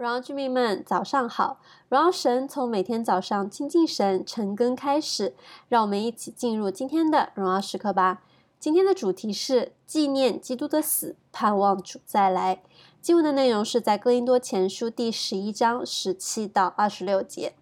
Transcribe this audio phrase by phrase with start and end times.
[0.00, 1.60] 荣耀居民们，早上好！
[1.90, 5.34] 荣耀神从每天早上亲近神、晨更开始，
[5.68, 8.22] 让我们一起进入今天的荣耀时刻吧。
[8.58, 12.62] 今天的主题是纪念基督的死，盼望主再来。
[13.02, 17.52] 经文的内容是在哥林多前书第十一章十七到二十六节。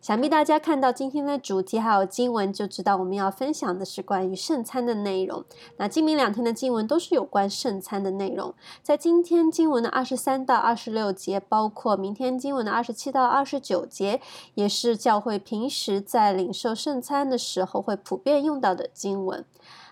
[0.00, 5.44] 想必大家看到今天的主题还有经文，就知道我们要分享的是关于圣餐的内容。
[5.76, 8.54] 那今明两天的经文都是有关圣餐的内容。
[8.82, 14.22] 在今天经文的二十三到二十六节，包括明天经文的二十七到二十九节，
[14.54, 19.44] 也是教会平时在领受圣餐的时候会普遍用到的经文。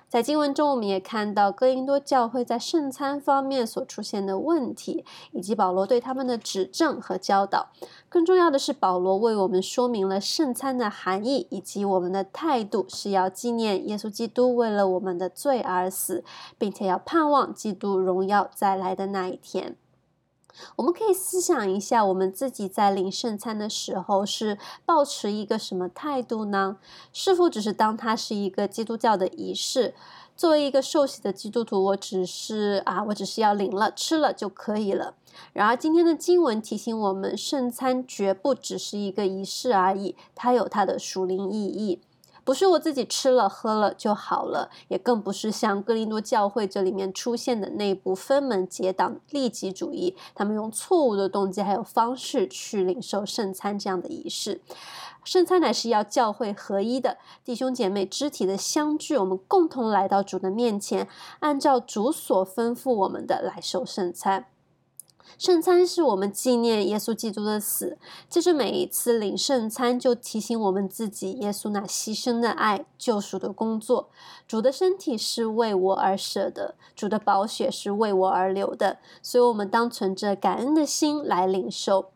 [0.09, 7.69] 在经文中，我们也看到哥林多教会在圣餐方面所出现的问题，以及保罗对他们的指正和教导。
[8.09, 16.25] 更重要的是，保罗为我们说明了圣餐的含义，以及我们的态度是要纪念耶稣基督为了我们的罪而死，
[16.57, 19.77] 并且要盼望基督荣耀再来的那一天。
[20.77, 26.79] 我们可以思想一下，我们自己在领圣餐的时候是抱持一个什么态度呢？
[27.13, 29.95] 是否只是当它是一个基督教的仪式？
[30.37, 35.15] 作为一个受洗的基督徒，我只是啊，我只是要领了吃了就可以了。
[35.53, 42.01] 然而今天的经文提醒我们，圣餐绝不只是一个仪式而已，它有它的属灵意义。
[42.49, 54.63] 不是我自己吃了喝了就好了，也更不是像哥林多教会这里面出现的内部分门结党、利己主义，他们用错误的动机还有方式去领受圣餐这样的仪式。
[55.25, 61.07] 圣餐乃是要教会合一的弟兄姐妹肢体的相聚，我们共同来到主的面前，
[61.41, 64.47] 按照主所吩咐我们的来受圣餐。
[65.37, 67.99] 圣餐是我们纪念耶稣基督的死，
[68.29, 74.09] 其实每一次领圣餐，就提醒我们自己，耶稣那牺牲的爱、救赎的工作。
[74.47, 82.11] 主的身体是为我而舍的，主的宝血是为我而流的，所以我们当存着感恩的心来领受。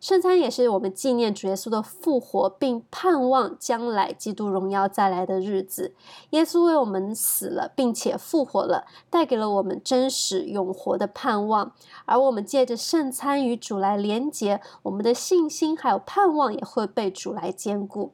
[0.00, 5.92] 圣餐也是我们纪念主耶稣的复活，并盼望将来基督荣耀再来的日子。
[6.30, 11.72] 耶稣为我们死了，并且复活了，带给了我们真实永活的盼望。
[12.04, 18.12] 而我们借着圣餐与主来连结，我们的信心还有盼望也会被主来兼顾。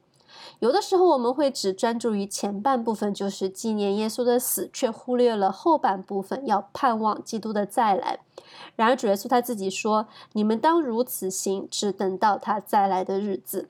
[0.59, 8.19] 有的时候我们会只专注于前半部分，就是纪念耶稣的死，却忽略了后半部分，要盼望基督的再来。
[8.75, 13.69] 然而主耶稣他自己说：“你们当如此行，只等到他再来的日子。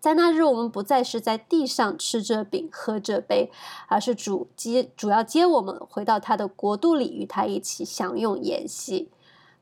[0.00, 3.50] 在那日，我们不再是在地上吃这饼、喝这杯，
[3.88, 9.08] 而是主接主要接我们回到他的国度里，与他一起享用筵席。”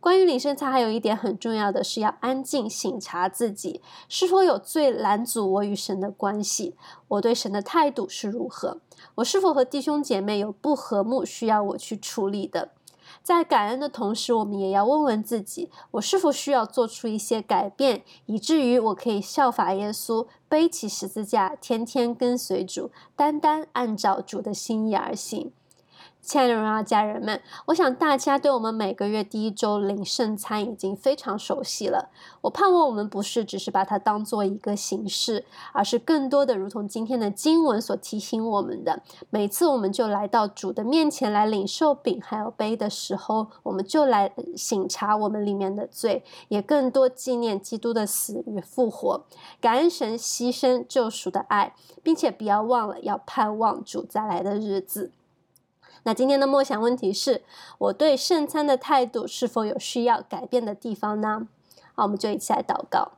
[0.04, 6.76] 关于领圣餐，还有一点很重要的是要安静省察自己是否有罪拦阻我与神的关系，
[7.08, 8.82] 我对神的态度是如何，
[9.14, 12.72] 我是否和弟兄姐妹有不和睦需要我去处理的。
[13.22, 25.50] 在感恩的同时，我们也要问问自己，我是否需要做出一些改变，以至于我可以效法耶稣，背起十字架，天天跟随主，单单按照主的心意而行。
[26.24, 32.08] 亲爱的荣耀家人们，我想大家对我们每个月第一周领圣餐已经非常熟悉了。
[32.40, 49.26] 我盼望我们不是只是把它当做一个形式，而是更多的如同今天的经文所提醒我们的，每次我们就来到主的面前来领受饼还有杯的时候，我们就来省察我们里面的罪，也更多纪念基督的死与复活，
[49.60, 55.12] 感恩神牺牲救赎的爱，并且不要忘了要盼望主再来的日子。
[56.02, 57.42] 那今天的默想问题是：
[57.78, 61.48] 我对圣餐的态度是否有需要改变的地方呢？
[61.94, 63.12] 好，我们就一起来祷告。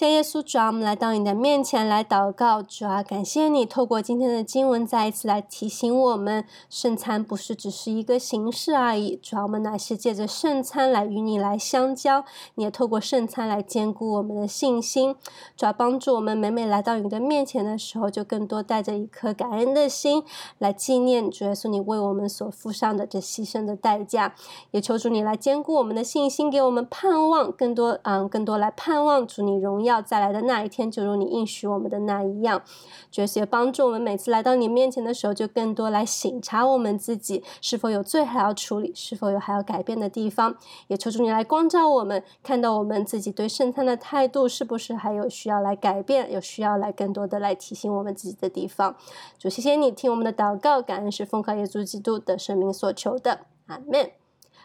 [0.00, 2.62] 谢耶稣，主啊，我们来到你的面前来祷告。
[2.62, 9.14] 主啊，感谢你透过今天的经文再一次来提醒我们，圣餐不是只是一个形式而已。
[9.16, 12.24] 主啊，我们乃是借着圣餐来与你来相交，
[12.54, 15.14] 你也透过圣餐来坚固我们的信心。
[15.54, 20.24] 主啊，帮助我们每每来到你的面前的时候，就更多带着一颗感恩的心
[20.56, 24.34] 来纪念主耶稣你为我们所付上的这牺牲的代价。
[24.70, 29.89] 也求主你来坚固我们的信心，给我们盼望，更多嗯，更多来盼望主你荣耀。
[29.90, 32.62] 要再来的那一天，就如你应许我们的那一样，
[33.10, 40.56] 这些帮助我们每次来到你面前的时候，就更多来省察我们自己是否有罪还要处理，是否有还要改变的地方。
[40.86, 48.94] 也求主你来光照我们，看到我们自己对圣餐的态度是不是还有需要来改变，有需要来更多的来提醒我们自己的地方。
[49.38, 54.10] 主，谢谢你听我们的祷告，感恩是奉靠耶稣基督的圣名所求的，阿门。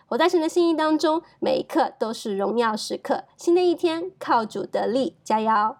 [0.07, 3.23] 活在神的心意当中，每一刻都是荣耀时刻。
[3.37, 5.77] 新的一天，靠主得力，加油！